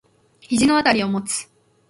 [0.39, 1.47] 肘のあたりを持つ。